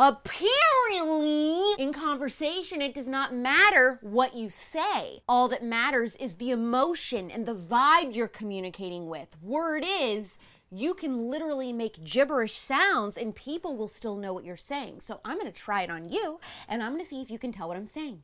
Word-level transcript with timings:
Apparently, 0.00 1.72
in 1.76 1.92
conversation, 1.92 2.80
it 2.80 2.94
does 2.94 3.08
not 3.08 3.34
matter 3.34 3.98
what 4.00 4.32
you 4.32 4.48
say. 4.48 5.18
All 5.28 5.48
that 5.48 5.64
matters 5.64 6.14
is 6.16 6.36
the 6.36 6.52
emotion 6.52 7.32
and 7.32 7.44
the 7.44 7.56
vibe 7.56 8.14
you're 8.14 8.28
communicating 8.28 9.08
with. 9.08 9.36
Word 9.42 9.84
is, 9.84 10.38
you 10.70 10.94
can 10.94 11.28
literally 11.28 11.72
make 11.72 12.04
gibberish 12.04 12.52
sounds 12.52 13.16
and 13.16 13.34
people 13.34 13.76
will 13.76 13.88
still 13.88 14.14
know 14.14 14.32
what 14.32 14.44
you're 14.44 14.56
saying. 14.56 15.00
So 15.00 15.20
I'm 15.24 15.34
going 15.34 15.46
to 15.46 15.52
try 15.52 15.82
it 15.82 15.90
on 15.90 16.08
you 16.08 16.38
and 16.68 16.80
I'm 16.80 16.92
going 16.92 17.02
to 17.02 17.08
see 17.08 17.20
if 17.20 17.28
you 17.28 17.40
can 17.40 17.50
tell 17.50 17.66
what 17.66 17.76
I'm 17.76 17.88
saying. 17.88 18.22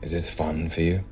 Is 0.00 0.12
this 0.12 0.32
fun 0.32 0.70
for 0.70 0.80
you? 0.80 1.04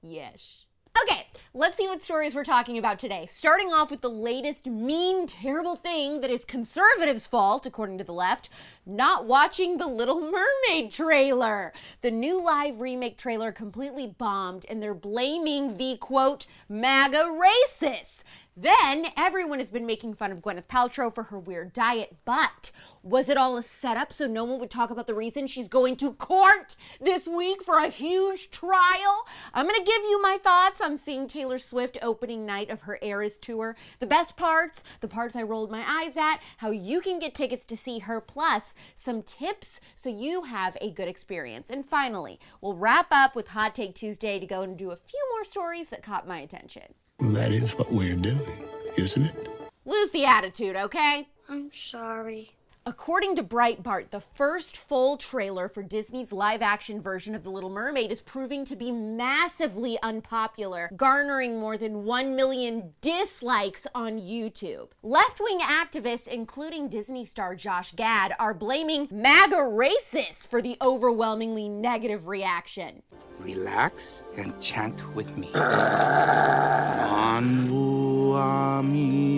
Yes. 0.00 0.64
Okay, 1.04 1.26
let's 1.54 1.76
see 1.76 1.86
what 1.86 2.02
stories 2.02 2.34
we're 2.34 2.44
talking 2.44 2.78
about 2.78 2.98
today. 2.98 3.26
Starting 3.26 3.72
off 3.72 3.90
with 3.90 4.00
the 4.00 4.08
latest 4.08 4.66
mean, 4.66 5.26
terrible 5.26 5.76
thing 5.76 6.22
that 6.22 6.30
is 6.30 6.46
conservatives' 6.46 7.26
fault, 7.26 7.66
according 7.66 7.98
to 7.98 8.04
the 8.04 8.12
left 8.12 8.48
not 8.86 9.26
watching 9.26 9.76
the 9.76 9.86
Little 9.86 10.20
Mermaid 10.20 10.90
trailer. 10.90 11.72
The 12.00 12.10
new 12.10 12.42
live 12.42 12.80
remake 12.80 13.16
trailer 13.16 13.52
completely 13.52 14.06
bombed, 14.06 14.66
and 14.68 14.82
they're 14.82 14.94
blaming 14.94 15.76
the 15.76 15.96
quote, 15.98 16.46
MAGA 16.68 17.24
racists. 17.24 18.24
Then 18.56 19.06
everyone 19.16 19.60
has 19.60 19.70
been 19.70 19.86
making 19.86 20.14
fun 20.14 20.32
of 20.32 20.42
Gwyneth 20.42 20.66
Paltrow 20.66 21.14
for 21.14 21.24
her 21.24 21.38
weird 21.38 21.72
diet, 21.72 22.16
but 22.24 22.72
was 23.02 23.28
it 23.28 23.36
all 23.36 23.56
a 23.56 23.62
setup 23.62 24.12
so 24.12 24.26
no 24.26 24.44
one 24.44 24.60
would 24.60 24.70
talk 24.70 24.90
about 24.90 25.06
the 25.06 25.14
reason 25.14 25.46
she's 25.46 25.68
going 25.68 25.96
to 25.96 26.12
court 26.12 26.76
this 27.00 27.26
week 27.26 27.62
for 27.62 27.78
a 27.78 27.88
huge 27.88 28.50
trial? 28.50 29.26
I'm 29.52 29.66
going 29.66 29.78
to 29.78 29.84
give 29.84 30.02
you 30.02 30.22
my 30.22 30.38
thoughts 30.42 30.80
on 30.80 30.96
seeing 30.96 31.26
Taylor 31.26 31.58
Swift 31.58 31.98
opening 32.00 32.46
night 32.46 32.70
of 32.70 32.82
her 32.82 32.98
Eras 33.02 33.38
tour. 33.38 33.76
The 33.98 34.06
best 34.06 34.36
parts, 34.36 34.84
the 35.00 35.08
parts 35.08 35.34
I 35.34 35.42
rolled 35.42 35.70
my 35.70 35.84
eyes 35.86 36.16
at, 36.16 36.38
how 36.58 36.70
you 36.70 37.00
can 37.00 37.18
get 37.18 37.34
tickets 37.34 37.64
to 37.66 37.76
see 37.76 37.98
her, 38.00 38.20
plus 38.20 38.74
some 38.94 39.22
tips 39.22 39.80
so 39.96 40.08
you 40.08 40.42
have 40.42 40.76
a 40.80 40.90
good 40.90 41.08
experience. 41.08 41.70
And 41.70 41.84
finally, 41.84 42.38
we'll 42.60 42.76
wrap 42.76 43.08
up 43.10 43.34
with 43.34 43.48
Hot 43.48 43.74
Take 43.74 43.94
Tuesday 43.94 44.38
to 44.38 44.46
go 44.46 44.62
and 44.62 44.76
do 44.76 44.92
a 44.92 44.96
few 44.96 45.28
more 45.32 45.44
stories 45.44 45.88
that 45.88 46.02
caught 46.02 46.28
my 46.28 46.38
attention. 46.38 46.94
Well, 47.18 47.30
that 47.30 47.50
is 47.50 47.72
what 47.72 47.92
we're 47.92 48.16
doing, 48.16 48.64
isn't 48.96 49.24
it? 49.24 49.48
Lose 49.84 50.12
the 50.12 50.24
attitude, 50.24 50.76
okay? 50.76 51.28
I'm 51.48 51.70
sorry. 51.70 52.52
According 52.84 53.36
to 53.36 53.44
Breitbart, 53.44 54.10
the 54.10 54.20
first 54.20 54.76
full 54.76 55.16
trailer 55.16 55.68
for 55.68 55.84
Disney's 55.84 56.32
live 56.32 56.62
action 56.62 57.00
version 57.00 57.36
of 57.36 57.44
The 57.44 57.50
Little 57.50 57.70
Mermaid 57.70 58.10
is 58.10 58.20
proving 58.20 58.64
to 58.64 58.74
be 58.74 58.90
massively 58.90 59.96
unpopular, 60.02 60.90
garnering 60.96 61.60
more 61.60 61.76
than 61.76 62.04
1 62.04 62.34
million 62.34 62.92
dislikes 63.00 63.86
on 63.94 64.18
YouTube. 64.18 64.88
Left 65.04 65.40
wing 65.40 65.60
activists, 65.60 66.26
including 66.26 66.88
Disney 66.88 67.24
star 67.24 67.54
Josh 67.54 67.92
Gad, 67.92 68.34
are 68.40 68.52
blaming 68.52 69.06
MAGA 69.12 69.54
racists 69.54 70.48
for 70.48 70.60
the 70.60 70.76
overwhelmingly 70.82 71.68
negative 71.68 72.26
reaction. 72.26 73.00
Relax 73.38 74.22
and 74.36 74.60
chant 74.60 75.14
with 75.14 75.36
me. 75.36 75.52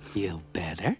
Feel 0.00 0.42
better? 0.52 0.96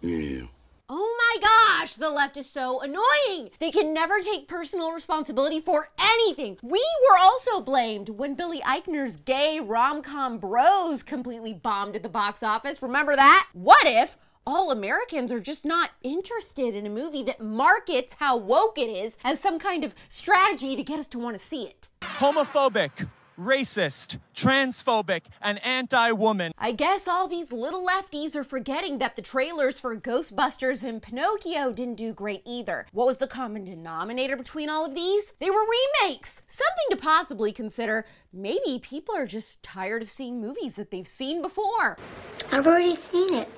Yeah. 0.00 0.46
Oh 0.88 1.16
my 1.18 1.40
gosh, 1.40 1.94
the 1.94 2.10
left 2.10 2.36
is 2.36 2.48
so 2.48 2.80
annoying. 2.80 3.50
They 3.58 3.70
can 3.70 3.94
never 3.94 4.20
take 4.20 4.46
personal 4.46 4.92
responsibility 4.92 5.60
for 5.60 5.88
anything. 5.98 6.58
We 6.62 6.84
were 7.08 7.18
also 7.18 7.60
blamed 7.60 8.10
when 8.10 8.34
Billy 8.34 8.60
Eichner's 8.60 9.16
gay 9.16 9.58
rom 9.58 10.02
com 10.02 10.38
bros 10.38 11.02
completely 11.02 11.54
bombed 11.54 11.96
at 11.96 12.02
the 12.02 12.08
box 12.08 12.42
office. 12.42 12.82
Remember 12.82 13.16
that? 13.16 13.48
What 13.54 13.86
if 13.86 14.18
all 14.46 14.70
Americans 14.70 15.30
are 15.30 15.40
just 15.40 15.64
not 15.64 15.90
interested 16.02 16.74
in 16.74 16.86
a 16.86 16.90
movie 16.90 17.22
that 17.24 17.40
markets 17.40 18.16
how 18.18 18.36
woke 18.36 18.78
it 18.78 18.90
is 18.90 19.16
as 19.24 19.40
some 19.40 19.58
kind 19.58 19.84
of 19.84 19.94
strategy 20.08 20.76
to 20.76 20.82
get 20.82 20.98
us 20.98 21.06
to 21.08 21.18
want 21.18 21.38
to 21.38 21.44
see 21.44 21.64
it? 21.64 21.88
Homophobic 22.02 23.08
racist, 23.38 24.18
transphobic, 24.34 25.22
and 25.40 25.64
anti 25.64 26.12
woman. 26.12 26.52
I 26.58 26.72
guess 26.72 27.08
all 27.08 27.28
these 27.28 27.52
little 27.52 27.86
lefties 27.86 28.36
are 28.36 28.44
forgetting 28.44 28.98
that 28.98 29.16
the 29.16 29.22
trailers 29.22 29.80
for 29.80 29.96
Ghostbusters 29.96 30.82
and 30.82 31.02
Pinocchio 31.02 31.72
didn't 31.72 31.96
do 31.96 32.12
great 32.12 32.42
either. 32.44 32.86
What 32.92 33.06
was 33.06 33.18
the 33.18 33.26
common 33.26 33.64
denominator 33.64 34.36
between 34.36 34.68
all 34.68 34.84
of 34.84 34.94
these? 34.94 35.34
They 35.40 35.50
were 35.50 35.64
remakes! 36.02 36.42
Something 36.46 36.84
to 36.90 36.96
possibly 36.96 37.52
consider. 37.52 38.04
Maybe 38.32 38.78
people 38.80 39.16
are 39.16 39.26
just 39.26 39.62
tired 39.62 40.02
of 40.02 40.10
seeing 40.10 40.40
movies 40.40 40.74
that 40.76 40.90
they've 40.90 41.08
seen 41.08 41.42
before. 41.42 41.98
I've 42.50 42.66
already 42.66 42.94
seen 42.94 43.34
it. 43.34 43.48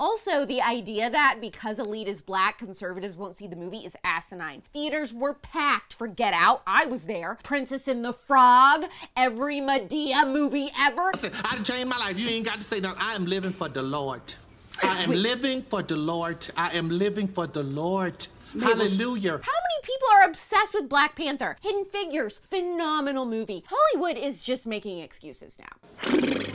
Also, 0.00 0.46
the 0.46 0.62
idea 0.62 1.10
that 1.10 1.36
because 1.42 1.78
lead 1.78 2.08
is 2.08 2.22
black, 2.22 2.56
conservatives 2.56 3.18
won't 3.18 3.36
see 3.36 3.46
the 3.46 3.54
movie 3.54 3.84
is 3.84 3.94
asinine. 4.02 4.62
Theaters 4.72 5.12
were 5.12 5.34
packed 5.34 5.92
for 5.92 6.08
Get 6.08 6.32
Out. 6.32 6.62
I 6.66 6.86
was 6.86 7.04
there. 7.04 7.36
Princess 7.42 7.86
and 7.86 8.02
the 8.02 8.14
Frog. 8.14 8.86
Every 9.14 9.60
Madea 9.60 10.26
movie 10.32 10.70
ever. 10.78 11.10
Listen, 11.12 11.32
I 11.44 11.56
changed 11.56 11.88
my 11.88 11.98
life. 11.98 12.18
You 12.18 12.30
ain't 12.30 12.46
got 12.46 12.56
to 12.56 12.62
say 12.62 12.80
nothing. 12.80 12.98
I 12.98 13.14
am 13.14 13.26
living 13.26 13.52
for 13.52 13.68
the 13.68 13.82
Lord. 13.82 14.22
I 14.82 15.02
am 15.02 15.10
living 15.10 15.62
for 15.68 15.82
the 15.82 15.96
Lord. 15.96 16.48
I 16.56 16.74
am 16.74 16.88
living 16.88 17.28
for 17.28 17.46
the 17.46 17.62
Lord. 17.62 18.26
Hallelujah. 18.58 19.32
How 19.32 19.36
many 19.36 19.80
people 19.82 20.08
are 20.14 20.24
obsessed 20.24 20.72
with 20.72 20.88
Black 20.88 21.14
Panther? 21.14 21.58
Hidden 21.60 21.84
Figures, 21.84 22.38
phenomenal 22.38 23.26
movie. 23.26 23.64
Hollywood 23.68 24.16
is 24.16 24.40
just 24.40 24.66
making 24.66 25.00
excuses 25.00 25.58
now. 25.58 26.49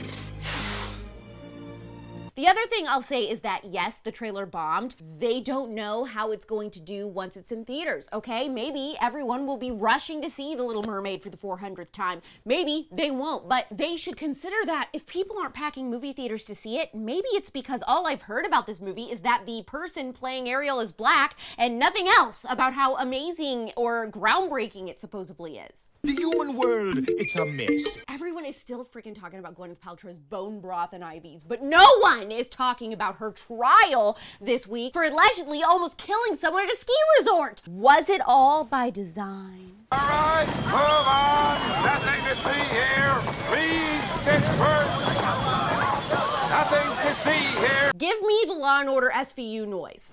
The 2.36 2.48
other 2.48 2.66
thing 2.66 2.86
I'll 2.86 3.00
say 3.00 3.22
is 3.22 3.40
that 3.40 3.62
yes, 3.64 3.96
the 3.96 4.12
trailer 4.12 4.44
bombed. 4.44 4.94
They 5.18 5.40
don't 5.40 5.74
know 5.74 6.04
how 6.04 6.32
it's 6.32 6.44
going 6.44 6.70
to 6.72 6.80
do 6.80 7.08
once 7.08 7.34
it's 7.34 7.50
in 7.50 7.64
theaters, 7.64 8.10
okay? 8.12 8.46
Maybe 8.46 8.94
everyone 9.00 9.46
will 9.46 9.56
be 9.56 9.70
rushing 9.70 10.20
to 10.20 10.28
see 10.28 10.54
The 10.54 10.62
Little 10.62 10.82
Mermaid 10.82 11.22
for 11.22 11.30
the 11.30 11.38
400th 11.38 11.92
time. 11.92 12.20
Maybe 12.44 12.88
they 12.92 13.10
won't, 13.10 13.48
but 13.48 13.64
they 13.70 13.96
should 13.96 14.18
consider 14.18 14.56
that 14.66 14.90
if 14.92 15.06
people 15.06 15.38
aren't 15.38 15.54
packing 15.54 15.88
movie 15.88 16.12
theaters 16.12 16.44
to 16.44 16.54
see 16.54 16.76
it, 16.78 16.94
maybe 16.94 17.28
it's 17.28 17.48
because 17.48 17.82
all 17.86 18.06
I've 18.06 18.20
heard 18.20 18.44
about 18.44 18.66
this 18.66 18.82
movie 18.82 19.04
is 19.04 19.22
that 19.22 19.44
the 19.46 19.64
person 19.66 20.12
playing 20.12 20.46
Ariel 20.46 20.80
is 20.80 20.92
black 20.92 21.36
and 21.56 21.78
nothing 21.78 22.06
else 22.06 22.44
about 22.50 22.74
how 22.74 22.96
amazing 22.98 23.72
or 23.78 24.10
groundbreaking 24.10 24.90
it 24.90 25.00
supposedly 25.00 25.56
is. 25.56 25.90
The 26.02 26.12
human 26.12 26.54
world, 26.54 27.08
it's 27.08 27.36
a 27.36 27.46
mess. 27.46 27.96
Everyone 28.10 28.25
is 28.46 28.56
still 28.56 28.84
freaking 28.84 29.18
talking 29.18 29.40
about 29.40 29.56
Gwyneth 29.56 29.80
Paltrow's 29.80 30.18
bone 30.18 30.60
broth 30.60 30.92
and 30.92 31.02
IVs, 31.02 31.42
but 31.46 31.62
no 31.62 31.84
one 32.00 32.30
is 32.30 32.48
talking 32.48 32.92
about 32.92 33.16
her 33.16 33.32
trial 33.32 34.16
this 34.40 34.66
week 34.68 34.92
for 34.92 35.02
allegedly 35.02 35.62
almost 35.64 35.98
killing 35.98 36.36
someone 36.36 36.62
at 36.64 36.72
a 36.72 36.76
ski 36.76 36.94
resort. 37.18 37.62
Was 37.66 38.08
it 38.08 38.20
all 38.24 38.64
by 38.64 38.90
design? 38.90 39.72
All 39.90 39.98
right, 39.98 40.46
move 40.64 41.06
on. 41.08 41.58
Nothing 41.84 42.24
to 42.24 42.34
see 42.36 42.74
here. 42.74 43.14
Please 43.48 44.02
disperse. 44.24 44.96
Nothing 46.48 47.08
to 47.08 47.14
see 47.14 47.66
here. 47.66 47.92
Give 47.98 48.20
me 48.22 48.44
the 48.46 48.54
Law 48.54 48.80
and 48.80 48.88
Order 48.88 49.10
SVU 49.12 49.66
noise. 49.66 50.12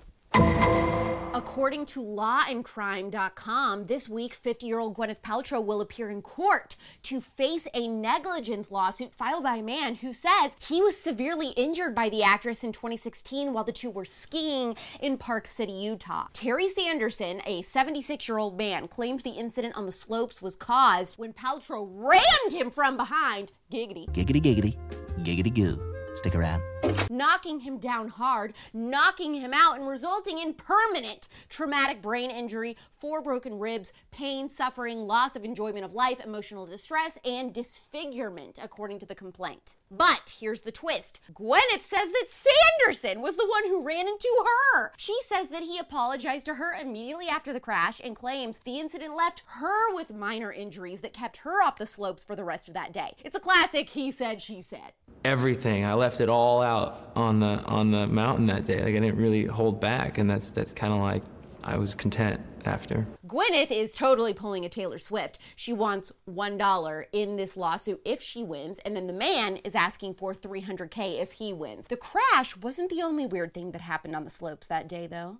According 1.33 1.85
to 1.87 2.01
lawandcrime.com, 2.01 3.85
this 3.87 4.07
week 4.07 4.33
50 4.33 4.65
year 4.65 4.79
old 4.79 4.95
Gwyneth 4.95 5.21
Paltrow 5.21 5.63
will 5.63 5.81
appear 5.81 6.09
in 6.09 6.21
court 6.21 6.75
to 7.03 7.19
face 7.21 7.67
a 7.73 7.87
negligence 7.87 8.71
lawsuit 8.71 9.13
filed 9.13 9.43
by 9.43 9.57
a 9.57 9.63
man 9.63 9.95
who 9.95 10.13
says 10.13 10.55
he 10.59 10.81
was 10.81 10.97
severely 10.97 11.49
injured 11.57 11.95
by 11.95 12.09
the 12.09 12.23
actress 12.23 12.63
in 12.63 12.71
2016 12.71 13.51
while 13.51 13.63
the 13.63 13.71
two 13.71 13.89
were 13.89 14.05
skiing 14.05 14.75
in 15.01 15.17
Park 15.17 15.47
City, 15.47 15.73
Utah. 15.73 16.27
Terry 16.33 16.69
Sanderson, 16.69 17.41
a 17.45 17.61
76 17.61 18.27
year 18.27 18.37
old 18.37 18.57
man, 18.57 18.87
claims 18.87 19.23
the 19.23 19.31
incident 19.31 19.75
on 19.75 19.85
the 19.85 19.91
slopes 19.91 20.41
was 20.41 20.55
caused 20.55 21.17
when 21.17 21.33
Paltrow 21.33 21.87
rammed 21.91 22.53
him 22.53 22.71
from 22.71 22.95
behind. 22.95 23.51
Giggity. 23.71 24.07
Giggity, 24.13 24.41
giggity, 24.41 24.77
giggity 25.23 25.53
goo. 25.53 25.92
Stick 26.15 26.35
around. 26.35 26.61
Knocking 27.09 27.59
him 27.59 27.77
down 27.77 28.07
hard, 28.07 28.53
knocking 28.73 29.33
him 29.33 29.53
out, 29.53 29.77
and 29.77 29.87
resulting 29.87 30.39
in 30.39 30.53
permanent 30.53 31.27
traumatic 31.49 32.01
brain 32.01 32.29
injury, 32.29 32.77
four 32.95 33.21
broken 33.21 33.57
ribs, 33.57 33.93
pain, 34.11 34.47
suffering, 34.49 34.99
loss 34.99 35.35
of 35.35 35.43
enjoyment 35.43 35.85
of 35.85 35.93
life, 35.93 36.19
emotional 36.23 36.65
distress, 36.65 37.17
and 37.25 37.53
disfigurement, 37.53 38.59
according 38.61 38.99
to 38.99 39.05
the 39.05 39.15
complaint. 39.15 39.75
But 39.95 40.35
here's 40.39 40.61
the 40.61 40.71
twist 40.71 41.19
Gwyneth 41.33 41.81
says 41.81 42.11
that 42.11 42.27
Sanderson 42.29 43.21
was 43.21 43.35
the 43.35 43.47
one 43.47 43.67
who 43.67 43.83
ran 43.83 44.07
into 44.07 44.45
her. 44.73 44.91
She 44.97 45.15
says 45.23 45.49
that 45.49 45.63
he 45.63 45.77
apologized 45.77 46.47
to 46.47 46.55
her 46.55 46.73
immediately 46.73 47.27
after 47.27 47.53
the 47.53 47.59
crash 47.59 48.01
and 48.03 48.15
claims 48.15 48.59
the 48.59 48.79
incident 48.79 49.15
left 49.15 49.43
her 49.45 49.93
with 49.93 50.11
minor 50.11 50.51
injuries 50.51 51.01
that 51.01 51.13
kept 51.13 51.37
her 51.37 51.61
off 51.61 51.77
the 51.77 51.85
slopes 51.85 52.23
for 52.23 52.35
the 52.35 52.43
rest 52.43 52.67
of 52.67 52.73
that 52.73 52.91
day. 52.91 53.13
It's 53.23 53.35
a 53.35 53.39
classic 53.39 53.89
he 53.89 54.09
said, 54.09 54.41
she 54.41 54.61
said. 54.61 54.93
Everything. 55.23 55.85
I 55.85 55.93
left 55.93 56.21
it 56.21 56.29
all 56.29 56.61
out 56.61 57.11
on 57.15 57.39
the 57.39 57.63
on 57.65 57.91
the 57.91 58.07
mountain 58.07 58.47
that 58.47 58.65
day. 58.65 58.79
Like 58.79 58.95
I 58.95 58.99
didn't 58.99 59.17
really 59.17 59.45
hold 59.45 59.79
back, 59.79 60.17
and 60.17 60.29
that's 60.29 60.51
that's 60.51 60.73
kind 60.73 60.91
of 60.91 60.99
like 60.99 61.23
I 61.63 61.77
was 61.77 61.95
content 61.95 62.41
after. 62.67 63.07
Gwyneth 63.27 63.71
is 63.71 63.93
totally 63.93 64.33
pulling 64.33 64.65
a 64.65 64.69
Taylor 64.69 64.97
Swift. 64.97 65.39
She 65.55 65.73
wants 65.73 66.11
$1 66.29 67.05
in 67.11 67.35
this 67.35 67.57
lawsuit 67.57 68.01
if 68.05 68.21
she 68.21 68.43
wins, 68.43 68.79
and 68.79 68.95
then 68.95 69.07
the 69.07 69.13
man 69.13 69.57
is 69.57 69.75
asking 69.75 70.15
for 70.15 70.33
300K 70.33 71.21
if 71.21 71.33
he 71.33 71.53
wins. 71.53 71.87
The 71.87 71.97
crash 71.97 72.57
wasn't 72.57 72.89
the 72.89 73.01
only 73.01 73.25
weird 73.25 73.53
thing 73.53 73.71
that 73.71 73.81
happened 73.81 74.15
on 74.15 74.23
the 74.23 74.29
slopes 74.29 74.67
that 74.67 74.87
day, 74.87 75.07
though. 75.07 75.37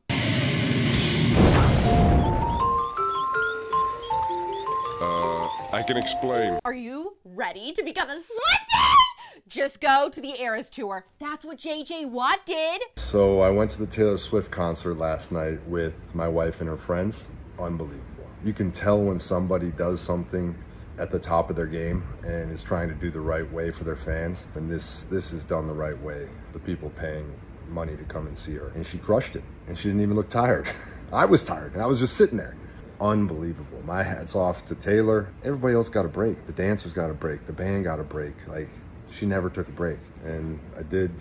Uh, 5.02 5.48
I 5.74 5.84
can 5.86 5.98
explain. 5.98 6.60
Are 6.64 6.74
you 6.74 7.18
ready 7.26 7.74
to 7.74 7.84
become 7.84 8.10
a 8.10 8.16
Swiftie? 8.16 9.03
Just 9.48 9.82
go 9.82 10.10
to 10.10 10.22
the 10.22 10.42
Eras 10.42 10.70
Tour. 10.70 11.06
That's 11.20 11.46
what 11.46 11.58
JJ 11.58 12.10
Watt 12.10 12.46
did. 12.46 12.82
So 12.96 13.42
I 13.42 13.50
went 13.50 13.72
to 13.72 13.80
the 13.80 13.88
Taylor 13.88 14.18
Swift 14.18 14.52
concert 14.52 14.96
last 14.96 15.32
night 15.32 15.66
with 15.68 15.94
my 16.14 16.28
wife 16.28 16.60
and 16.60 16.70
her 16.70 16.78
friends. 16.78 17.26
Unbelievable. 17.60 18.28
You 18.44 18.54
can 18.54 18.72
tell 18.72 19.02
when 19.02 19.20
somebody 19.20 19.72
does 19.72 20.02
something 20.02 20.56
at 21.00 21.12
the 21.12 21.20
top 21.20 21.50
of 21.50 21.56
their 21.56 21.66
game 21.66 22.04
and 22.24 22.52
is 22.52 22.64
trying 22.64 22.88
to 22.90 22.96
do 22.96 23.10
the 23.10 23.20
right 23.20 23.50
way 23.52 23.72
for 23.72 23.84
their 23.84 23.96
fans. 23.96 24.46
And 24.56 24.70
this 24.70 25.04
this 25.04 25.32
is 25.32 25.46
done 25.46 25.68
the 25.68 25.74
right 25.74 26.00
way. 26.02 26.28
The 26.52 26.60
people 26.60 26.90
paying 26.92 27.34
money 27.70 27.96
to 27.96 28.04
come 28.04 28.28
and 28.28 28.38
see 28.38 28.54
her. 28.56 28.72
And 28.76 28.86
she 28.86 28.98
crushed 28.98 29.36
it. 29.36 29.44
And 29.68 29.78
she 29.78 29.90
didn't 29.90 30.02
even 30.02 30.16
look 30.16 30.30
tired. 30.30 30.68
I 31.14 31.26
was 31.26 31.44
tired. 31.44 31.78
I 31.78 31.86
was 31.86 32.00
just 32.00 32.16
sitting 32.16 32.38
there. 32.38 32.56
Unbelievable. 33.02 33.82
My 33.86 34.04
hat's 34.04 34.36
off 34.36 34.66
to 34.68 34.76
Taylor. 34.76 35.30
Everybody 35.44 35.74
else 35.76 35.90
got 35.90 36.06
a 36.06 36.10
break. 36.10 36.46
The 36.46 36.54
dancers 36.54 36.94
got 36.94 37.10
a 37.10 37.14
break. 37.14 37.46
The 37.46 37.54
band 37.54 37.84
got 37.84 38.00
a 38.00 38.04
break. 38.04 38.34
Like 38.48 38.70
she 39.14 39.26
never 39.26 39.50
took 39.50 39.68
a 39.68 39.72
break. 39.72 40.00
And 40.24 40.60
I 40.78 40.84
did 40.84 41.12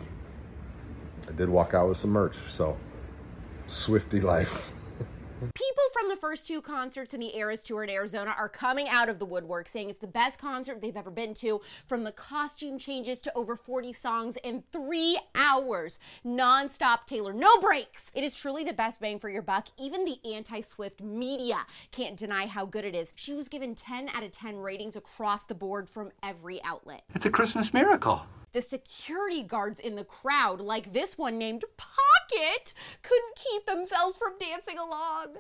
I 1.29 1.33
did 1.33 1.49
walk 1.49 1.75
out 1.75 1.89
with 1.89 1.97
some 1.97 2.11
merch. 2.11 2.37
So 2.49 2.77
Swiftie 3.67 4.23
life. 4.23 4.73
People 5.55 5.85
from 5.93 6.09
the 6.09 6.17
first 6.17 6.47
two 6.47 6.63
concerts 6.63 7.15
in 7.15 7.21
the 7.21 7.37
Eras 7.37 7.65
Tour 7.65 7.83
in 7.83 7.91
Arizona 7.91 8.33
are 8.39 8.49
coming 8.49 8.89
out 8.89 9.09
of 9.09 9.19
the 9.19 9.27
woodwork 9.27 9.67
saying 9.67 9.91
it's 9.91 9.99
the 9.99 10.07
best 10.07 10.39
concert 10.39 10.81
they've 10.81 10.97
ever 10.97 11.11
been 11.11 11.35
to, 11.35 11.61
from 11.89 12.05
the 12.05 12.13
costume 12.13 12.79
changes 12.79 13.21
to 13.23 13.35
over 13.35 13.57
40 13.57 13.93
songs 13.93 14.37
in 14.45 14.63
three 14.71 15.19
hours. 15.35 15.99
Non-stop 16.23 17.07
Taylor, 17.07 17.33
no 17.33 17.57
breaks. 17.59 18.13
It 18.15 18.23
is 18.23 18.37
truly 18.37 18.63
the 18.63 18.73
best 18.73 19.01
bang 19.01 19.19
for 19.19 19.29
your 19.29 19.43
buck. 19.43 19.67
Even 19.81 20.05
the 20.05 20.19
anti-Swift 20.33 21.03
media 21.03 21.67
can't 21.91 22.17
deny 22.17 22.47
how 22.47 22.65
good 22.65 22.85
it 22.85 22.95
is. 22.95 23.13
She 23.17 23.35
was 23.35 23.49
given 23.49 23.75
10 23.75 24.11
out 24.11 24.23
of 24.23 24.31
10 24.31 24.59
ratings 24.59 24.95
across 24.95 25.47
the 25.47 25.55
board 25.57 25.91
from 25.91 26.13
every 26.23 26.63
outlet. 26.63 27.03
It's 27.15 27.27
a 27.27 27.31
Christmas 27.31 27.75
miracle. 27.75 28.23
The 28.53 28.63
security 28.63 29.43
guards 29.43 29.81
in 29.81 29.97
the 29.97 30.05
crowd, 30.05 30.61
like 30.61 30.93
this 30.93 31.17
one 31.17 31.39
named 31.39 31.65
Couldn't 33.03 33.37
keep 33.37 33.67
themselves 33.67 34.17
from 34.17 34.39
dancing 34.39 34.79
along. 34.79 35.37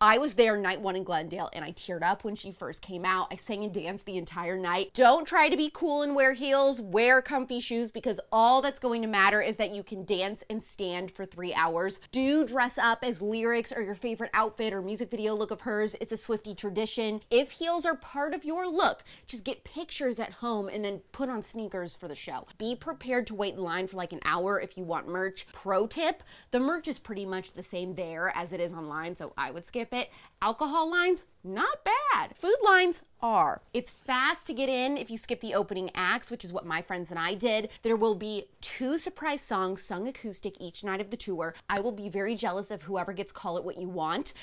I 0.00 0.18
was 0.18 0.34
there 0.34 0.56
night 0.58 0.80
one 0.80 0.96
in 0.96 1.04
Glendale 1.04 1.48
and 1.54 1.64
I 1.64 1.72
teared 1.72 2.02
up 2.02 2.22
when 2.22 2.34
she 2.34 2.50
first 2.50 2.82
came 2.82 3.04
out. 3.04 3.28
I 3.32 3.36
sang 3.36 3.64
and 3.64 3.72
danced 3.72 4.04
the 4.04 4.18
entire 4.18 4.58
night. 4.58 4.90
Don't 4.92 5.26
try 5.26 5.48
to 5.48 5.56
be 5.56 5.70
cool 5.72 6.02
and 6.02 6.14
wear 6.14 6.34
heels, 6.34 6.82
wear 6.82 7.22
comfy 7.22 7.60
shoes 7.60 7.90
because 7.90 8.20
all 8.30 8.60
that's 8.60 8.78
going 8.78 9.00
to 9.02 9.08
matter 9.08 9.40
is 9.40 9.56
that 9.56 9.72
you 9.72 9.82
can 9.82 10.04
dance 10.04 10.44
and 10.50 10.62
stand 10.62 11.10
for 11.10 11.24
three 11.24 11.54
hours. 11.54 12.00
Do 12.12 12.44
dress 12.44 12.76
up 12.76 12.98
as 13.02 13.22
lyrics 13.22 13.72
or 13.72 13.80
your 13.80 13.94
favorite 13.94 14.30
outfit 14.34 14.74
or 14.74 14.82
music 14.82 15.10
video 15.10 15.34
look 15.34 15.50
of 15.50 15.62
hers. 15.62 15.96
It's 16.00 16.12
a 16.12 16.16
Swiftie 16.16 16.56
tradition. 16.56 17.22
If 17.30 17.52
heels 17.52 17.86
are 17.86 17.96
part 17.96 18.34
of 18.34 18.44
your 18.44 18.68
look, 18.68 19.02
just 19.26 19.44
get 19.44 19.64
pictures 19.64 20.18
at 20.18 20.32
home 20.32 20.68
and 20.68 20.84
then 20.84 21.00
put 21.12 21.30
on 21.30 21.40
sneakers 21.40 21.96
for 21.96 22.06
the 22.06 22.14
show. 22.14 22.46
Be 22.58 22.76
prepared 22.76 23.26
to 23.28 23.34
wait 23.34 23.54
in 23.54 23.62
line 23.62 23.86
for 23.86 23.96
like 23.96 24.12
an 24.12 24.20
hour 24.24 24.60
if 24.60 24.76
you 24.76 24.84
want 24.84 25.08
merch. 25.08 25.46
Pro 25.52 25.86
tip 25.86 26.22
the 26.50 26.60
merch 26.60 26.86
is 26.86 26.98
pretty 26.98 27.24
much 27.24 27.52
the 27.52 27.62
same 27.62 27.94
there 27.94 28.32
as 28.34 28.52
it 28.52 28.60
is 28.60 28.72
online, 28.72 29.14
so 29.14 29.32
I 29.38 29.50
would 29.50 29.64
skip 29.64 29.85
it. 29.92 30.10
Alcohol 30.42 30.90
lines, 30.90 31.24
not 31.42 31.84
bad. 31.84 32.36
Food 32.36 32.56
lines 32.64 33.04
are. 33.20 33.62
It's 33.72 33.90
fast 33.90 34.46
to 34.46 34.54
get 34.54 34.68
in 34.68 34.96
if 34.96 35.10
you 35.10 35.16
skip 35.16 35.40
the 35.40 35.54
opening 35.54 35.90
acts, 35.94 36.30
which 36.30 36.44
is 36.44 36.52
what 36.52 36.66
my 36.66 36.82
friends 36.82 37.10
and 37.10 37.18
I 37.18 37.34
did. 37.34 37.70
There 37.82 37.96
will 37.96 38.14
be 38.14 38.44
two 38.60 38.98
surprise 38.98 39.40
songs 39.40 39.82
sung 39.82 40.06
acoustic 40.08 40.56
each 40.60 40.84
night 40.84 41.00
of 41.00 41.10
the 41.10 41.16
tour. 41.16 41.54
I 41.68 41.80
will 41.80 41.92
be 41.92 42.08
very 42.08 42.34
jealous 42.34 42.70
of 42.70 42.82
whoever 42.82 43.12
gets 43.12 43.32
Call 43.32 43.56
It 43.56 43.64
What 43.64 43.78
You 43.78 43.88
Want. 43.88 44.34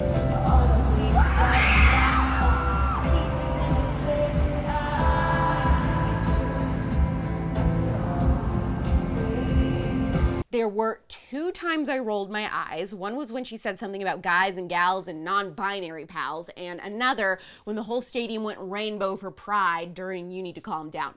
There 10.52 10.70
were 10.70 11.02
two 11.34 11.52
times 11.52 11.90
I 11.90 11.98
rolled 11.98 12.30
my 12.30 12.48
eyes. 12.54 12.94
One 12.94 13.16
was 13.16 13.32
when 13.32 13.44
she 13.44 13.58
said 13.58 13.80
something 13.80 14.04
about 14.04 14.22
guys 14.22 14.58
and 14.58 14.70
gals 14.70 15.08
and 15.08 15.24
non 15.24 15.54
binary 15.54 16.06
pals, 16.06 16.48
and 16.56 16.80
another 16.80 17.40
when 17.64 17.76
the 17.76 17.82
whole 17.82 18.02
stadium 18.02 18.44
went 18.44 18.60
rainbow 18.62 19.16
for 19.16 19.32
pride 19.32 19.96
during 19.96 20.30
You 20.30 20.44
Need 20.44 20.54
to 20.54 20.62
Calm 20.62 20.92
Down. 20.92 21.16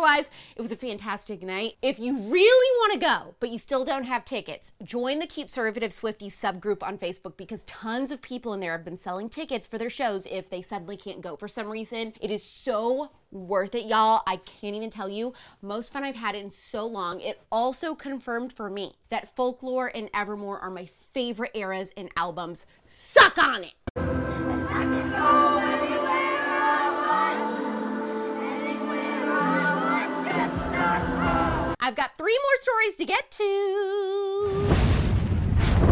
Otherwise, 0.00 0.30
it 0.56 0.62
was 0.62 0.72
a 0.72 0.76
fantastic 0.76 1.42
night. 1.42 1.74
If 1.82 1.98
you 1.98 2.16
really 2.16 2.78
want 2.78 2.94
to 2.94 2.98
go, 2.98 3.34
but 3.38 3.50
you 3.50 3.58
still 3.58 3.84
don't 3.84 4.04
have 4.04 4.24
tickets, 4.24 4.72
join 4.82 5.18
the 5.18 5.26
Keep 5.26 5.48
Conservative 5.48 5.90
Swifties 5.90 6.32
subgroup 6.32 6.82
on 6.82 6.96
Facebook 6.96 7.36
because 7.36 7.64
tons 7.64 8.10
of 8.10 8.22
people 8.22 8.54
in 8.54 8.60
there 8.60 8.72
have 8.72 8.82
been 8.82 8.96
selling 8.96 9.28
tickets 9.28 9.68
for 9.68 9.76
their 9.76 9.90
shows 9.90 10.26
if 10.30 10.48
they 10.48 10.62
suddenly 10.62 10.96
can't 10.96 11.20
go 11.20 11.36
for 11.36 11.48
some 11.48 11.68
reason. 11.68 12.14
It 12.18 12.30
is 12.30 12.42
so 12.42 13.10
worth 13.30 13.74
it, 13.74 13.84
y'all. 13.84 14.22
I 14.26 14.36
can't 14.36 14.74
even 14.74 14.88
tell 14.88 15.10
you. 15.10 15.34
Most 15.60 15.92
fun 15.92 16.02
I've 16.02 16.16
had 16.16 16.34
in 16.34 16.50
so 16.50 16.86
long. 16.86 17.20
It 17.20 17.42
also 17.52 17.94
confirmed 17.94 18.54
for 18.54 18.70
me 18.70 18.94
that 19.10 19.28
Folklore 19.36 19.92
and 19.94 20.08
Evermore 20.14 20.60
are 20.60 20.70
my 20.70 20.86
favorite 20.86 21.50
eras 21.52 21.92
and 21.94 22.08
albums. 22.16 22.64
Suck 22.86 23.36
on 23.36 23.64
it! 23.64 23.74
I've 31.90 31.96
got 31.96 32.16
three 32.16 32.38
more 32.40 32.56
stories 32.60 32.96
to 32.98 33.04
get 33.04 33.28
to. 33.32 34.74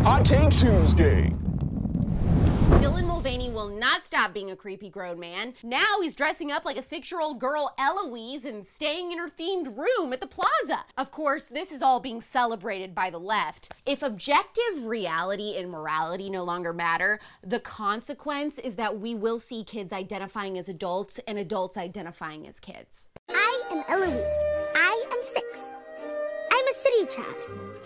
Hot 0.05 0.25
Take 0.25 0.51
Tuesday. 0.51 1.35
Dylan 2.79 3.09
Mulvaney 3.09 3.51
will 3.51 3.69
not 3.69 4.07
stop 4.07 4.33
being 4.33 4.53
a 4.53 4.55
creepy 4.55 4.91
grown 4.91 5.19
man. 5.19 5.55
Now 5.65 6.01
he's 6.01 6.15
dressing 6.15 6.53
up 6.53 6.65
like 6.65 6.77
a 6.77 6.85
six 6.85 7.11
year 7.11 7.21
old 7.21 7.41
girl, 7.41 7.75
Eloise, 7.79 8.45
and 8.45 8.65
staying 8.65 9.11
in 9.11 9.19
her 9.19 9.29
themed 9.29 9.77
room 9.77 10.13
at 10.13 10.21
the 10.21 10.29
plaza. 10.29 10.85
Of 10.97 11.11
course, 11.11 11.47
this 11.47 11.73
is 11.73 11.83
all 11.83 11.99
being 11.99 12.21
celebrated 12.21 12.95
by 12.95 13.11
the 13.11 13.19
left. 13.19 13.73
If 13.85 14.05
objective 14.05 14.85
reality 14.85 15.57
and 15.57 15.69
morality 15.69 16.31
no 16.31 16.45
longer 16.45 16.73
matter, 16.73 17.19
the 17.43 17.59
consequence 17.59 18.61
is 18.61 18.77
that 18.77 19.01
we 19.01 19.17
will 19.17 19.41
see 19.41 19.65
kids 19.65 19.93
identifying 19.93 20.59
as 20.59 20.69
adults 20.69 21.19
and 21.27 21.39
adults 21.39 21.77
identifying 21.77 22.47
as 22.47 22.61
kids. 22.61 23.09
I 23.29 23.63
am 23.73 23.83
Eloise. 23.89 24.43
I 24.77 25.05
am 25.11 25.25
six. 25.25 25.75
City 26.83 27.07
child. 27.07 27.35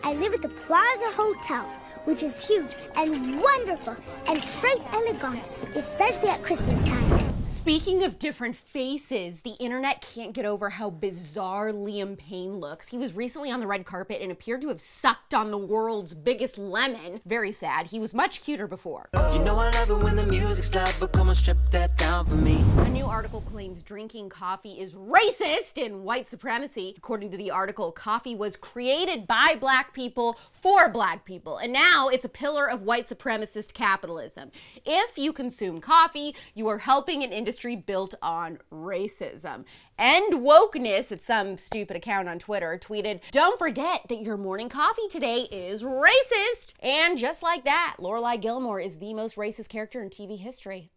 I 0.03 0.13
live 0.15 0.35
at 0.35 0.43
the 0.43 0.51
Plaza 0.51 1.13
Hotel, 1.15 1.65
which 2.05 2.23
is 2.23 2.47
huge 2.47 2.75
and 2.95 3.41
wonderful 3.41 3.97
and 4.27 4.39
très 4.43 4.87
elegant, 4.93 5.49
especially 5.75 6.29
at 6.29 6.43
Christmas 6.43 6.83
time. 6.83 7.12
Speaking 7.53 8.03
of 8.03 8.19
different 8.19 8.57
faces, 8.57 9.41
the 9.41 9.53
internet 9.61 10.01
can't 10.01 10.33
get 10.33 10.47
over 10.47 10.71
how 10.71 10.89
bizarre 10.89 11.71
Liam 11.71 12.17
Payne 12.17 12.57
looks. 12.57 12.89
He 12.89 12.97
was 12.97 13.13
recently 13.13 13.51
on 13.51 13.61
the 13.61 13.67
red 13.67 13.85
carpet 13.85 14.23
and 14.23 14.33
appeared 14.33 14.63
to 14.63 14.69
have 14.69 14.81
sucked 14.81 15.35
on 15.35 15.51
the 15.51 15.59
world's 15.59 16.15
biggest 16.15 16.57
lemon. 16.57 17.21
Very 17.27 17.53
sad. 17.53 17.89
He 17.89 18.01
was 18.01 18.15
much 18.15 18.43
cuter 18.43 18.67
before. 18.67 19.11
You 19.35 19.45
know 19.45 19.59
I 19.59 19.69
love 19.71 19.91
it 19.91 19.99
when 20.03 20.17
the 20.17 20.25
music's 20.25 20.75
loud, 20.75 20.95
but 20.99 21.13
come 21.13 21.29
on, 21.29 21.35
strip 21.35 21.59
that 21.73 21.95
down 21.99 22.25
for 22.25 22.37
me. 22.37 22.65
A 22.79 22.89
new 22.89 23.05
article 23.05 23.43
claims 23.43 23.83
drinking 23.83 24.31
coffee 24.31 24.81
is 24.81 24.97
racist 24.97 25.85
and 25.85 26.05
white 26.05 26.31
supremacy. 26.31 26.95
According 26.97 27.33
to 27.33 27.37
the 27.37 27.51
article, 27.51 27.93
coffee 27.93 28.35
was 28.35 28.57
created 28.57 29.27
by 29.27 29.57
black 29.61 29.93
people 29.93 30.39
for 30.53 30.89
black 30.89 31.27
people, 31.27 31.59
and 31.59 31.71
now 31.71 32.09
it's 32.09 32.25
a 32.25 32.31
pillar 32.31 32.69
of 32.69 32.85
white 32.85 33.05
supremacist 33.05 33.75
capitalism. 33.75 34.51
If 34.87 35.19
you 35.19 35.35
consume 35.35 35.83
coffee, 35.83 36.35
you 36.55 36.67
are 36.69 36.79
helping 36.79 37.23
an 37.23 37.42
industry 37.43 37.75
built 37.75 38.15
on 38.23 38.57
racism. 38.73 39.65
And 39.99 40.33
wokeness, 40.35 41.11
at 41.11 41.21
some 41.21 41.59
stupid 41.59 41.97
account 41.97 42.29
on 42.29 42.39
Twitter, 42.39 42.79
tweeted, 42.81 43.19
Don't 43.33 43.59
forget 43.59 44.03
that 44.09 44.23
your 44.23 44.37
morning 44.37 44.69
coffee 44.69 45.09
today 45.11 45.49
is 45.51 45.83
racist. 45.83 46.75
And 46.79 47.19
just 47.19 47.43
like 47.43 47.65
that, 47.65 47.97
Lorelai 47.99 48.41
Gilmore 48.41 48.79
is 48.79 48.99
the 48.99 49.13
most 49.13 49.35
racist 49.35 49.71
character 49.71 50.01
in 50.01 50.09
TV 50.09 50.39
history. 50.39 50.93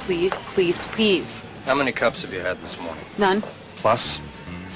Please, 0.00 0.36
please, 0.48 0.78
please. 0.78 1.46
How 1.64 1.76
many 1.76 1.92
cups 1.92 2.22
have 2.22 2.32
you 2.34 2.40
had 2.40 2.60
this 2.60 2.76
morning? 2.80 3.04
None. 3.18 3.40
Plus? 3.76 4.20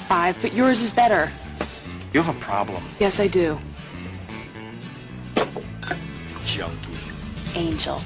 Five, 0.07 0.41
but 0.41 0.53
yours 0.53 0.81
is 0.81 0.93
better. 0.93 1.29
You 2.13 2.21
have 2.21 2.33
a 2.33 2.39
problem. 2.39 2.81
Yes, 2.97 3.19
I 3.19 3.27
do. 3.27 3.59
Junkie. 6.45 6.97
Angel. 7.55 7.99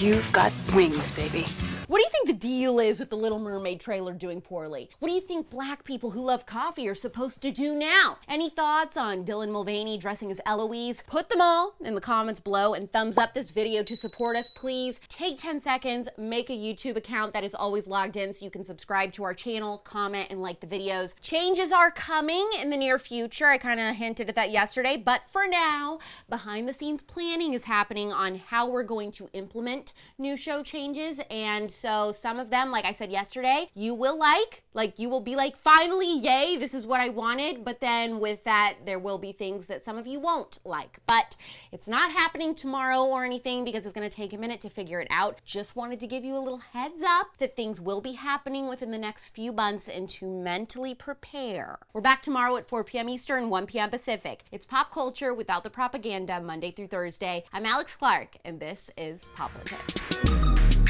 You've 0.00 0.30
got 0.32 0.52
wings, 0.74 1.12
baby. 1.12 1.46
What 1.88 1.98
do 1.98 2.02
you 2.02 2.10
think 2.10 2.15
the 2.26 2.32
deal 2.32 2.80
is 2.80 2.98
with 2.98 3.08
the 3.08 3.16
Little 3.16 3.38
Mermaid 3.38 3.78
trailer 3.78 4.12
doing 4.12 4.40
poorly? 4.40 4.90
What 4.98 5.08
do 5.08 5.14
you 5.14 5.20
think 5.20 5.48
black 5.48 5.84
people 5.84 6.10
who 6.10 6.22
love 6.22 6.44
coffee 6.44 6.88
are 6.88 6.94
supposed 6.94 7.40
to 7.42 7.52
do 7.52 7.72
now? 7.72 8.18
Any 8.28 8.50
thoughts 8.50 8.96
on 8.96 9.24
Dylan 9.24 9.52
Mulvaney 9.52 9.96
dressing 9.96 10.32
as 10.32 10.40
Eloise? 10.44 11.04
Put 11.06 11.28
them 11.28 11.40
all 11.40 11.76
in 11.84 11.94
the 11.94 12.00
comments 12.00 12.40
below 12.40 12.74
and 12.74 12.90
thumbs 12.90 13.16
up 13.16 13.32
this 13.32 13.52
video 13.52 13.84
to 13.84 13.96
support 13.96 14.36
us, 14.36 14.50
please. 14.50 15.00
Take 15.08 15.38
10 15.38 15.60
seconds, 15.60 16.08
make 16.18 16.50
a 16.50 16.52
YouTube 16.52 16.96
account 16.96 17.32
that 17.32 17.44
is 17.44 17.54
always 17.54 17.86
logged 17.86 18.16
in 18.16 18.32
so 18.32 18.44
you 18.44 18.50
can 18.50 18.64
subscribe 18.64 19.12
to 19.12 19.22
our 19.22 19.34
channel, 19.34 19.78
comment, 19.78 20.26
and 20.30 20.42
like 20.42 20.58
the 20.58 20.66
videos. 20.66 21.14
Changes 21.20 21.70
are 21.70 21.92
coming 21.92 22.48
in 22.60 22.70
the 22.70 22.76
near 22.76 22.98
future. 22.98 23.46
I 23.46 23.58
kind 23.58 23.78
of 23.78 23.94
hinted 23.94 24.28
at 24.28 24.34
that 24.34 24.50
yesterday, 24.50 24.96
but 24.96 25.24
for 25.24 25.46
now, 25.46 26.00
behind 26.28 26.68
the 26.68 26.74
scenes 26.74 27.02
planning 27.02 27.52
is 27.52 27.62
happening 27.62 28.12
on 28.12 28.34
how 28.34 28.68
we're 28.68 28.82
going 28.82 29.12
to 29.12 29.28
implement 29.32 29.92
new 30.18 30.36
show 30.36 30.64
changes 30.64 31.20
and 31.30 31.70
so 31.70 32.10
some 32.18 32.38
of 32.38 32.50
them, 32.50 32.70
like 32.70 32.84
I 32.84 32.92
said 32.92 33.10
yesterday, 33.10 33.70
you 33.74 33.94
will 33.94 34.18
like, 34.18 34.62
like 34.74 34.98
you 34.98 35.08
will 35.08 35.20
be 35.20 35.36
like, 35.36 35.56
finally, 35.56 36.18
yay, 36.18 36.56
this 36.56 36.74
is 36.74 36.86
what 36.86 37.00
I 37.00 37.08
wanted. 37.08 37.64
But 37.64 37.80
then 37.80 38.20
with 38.20 38.44
that, 38.44 38.76
there 38.84 38.98
will 38.98 39.18
be 39.18 39.32
things 39.32 39.66
that 39.66 39.82
some 39.82 39.98
of 39.98 40.06
you 40.06 40.20
won't 40.20 40.58
like. 40.64 40.98
But 41.06 41.36
it's 41.72 41.88
not 41.88 42.10
happening 42.10 42.54
tomorrow 42.54 43.04
or 43.04 43.24
anything 43.24 43.64
because 43.64 43.84
it's 43.84 43.92
going 43.92 44.08
to 44.08 44.14
take 44.14 44.32
a 44.32 44.38
minute 44.38 44.60
to 44.62 44.70
figure 44.70 45.00
it 45.00 45.08
out. 45.10 45.40
Just 45.44 45.76
wanted 45.76 46.00
to 46.00 46.06
give 46.06 46.24
you 46.24 46.36
a 46.36 46.38
little 46.38 46.58
heads 46.58 47.02
up 47.02 47.36
that 47.38 47.56
things 47.56 47.80
will 47.80 48.00
be 48.00 48.12
happening 48.12 48.68
within 48.68 48.90
the 48.90 48.98
next 48.98 49.34
few 49.34 49.52
months 49.52 49.88
and 49.88 50.08
to 50.10 50.26
mentally 50.26 50.94
prepare. 50.94 51.78
We're 51.92 52.00
back 52.00 52.22
tomorrow 52.22 52.56
at 52.56 52.68
4 52.68 52.84
p.m. 52.84 53.08
Eastern, 53.08 53.50
1 53.50 53.66
p.m. 53.66 53.90
Pacific. 53.90 54.44
It's 54.52 54.66
pop 54.66 54.92
culture 54.92 55.34
without 55.34 55.64
the 55.64 55.70
propaganda, 55.70 56.40
Monday 56.40 56.70
through 56.70 56.88
Thursday. 56.88 57.44
I'm 57.52 57.66
Alex 57.66 57.96
Clark, 57.96 58.36
and 58.44 58.60
this 58.60 58.90
is 58.96 59.28
Poplitics. 59.36 60.85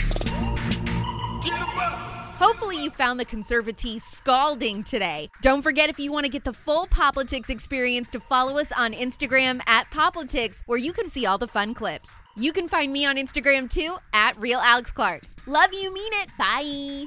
Hopefully, 2.38 2.82
you 2.82 2.90
found 2.90 3.18
the 3.18 3.24
conservatee 3.24 4.00
scalding 4.00 4.84
today. 4.84 5.30
Don't 5.42 5.62
forget, 5.62 5.88
if 5.88 5.98
you 5.98 6.12
want 6.12 6.24
to 6.24 6.30
get 6.30 6.44
the 6.44 6.52
full 6.52 6.86
Poplitics 6.86 7.50
experience, 7.50 8.10
to 8.10 8.20
follow 8.20 8.58
us 8.58 8.72
on 8.72 8.92
Instagram 8.92 9.60
at 9.66 9.90
Poplitics, 9.90 10.62
where 10.66 10.78
you 10.78 10.92
can 10.92 11.08
see 11.08 11.26
all 11.26 11.38
the 11.38 11.48
fun 11.48 11.74
clips. 11.74 12.20
You 12.36 12.52
can 12.52 12.68
find 12.68 12.92
me 12.92 13.06
on 13.06 13.16
Instagram 13.16 13.70
too 13.70 13.96
at 14.12 14.36
Real 14.38 14.58
Alex 14.60 14.92
Clark. 14.92 15.22
Love 15.46 15.72
you, 15.72 15.92
mean 15.92 16.12
it. 16.14 16.30
Bye. 16.38 17.04